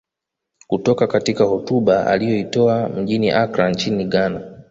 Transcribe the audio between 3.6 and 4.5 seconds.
nchini Ghana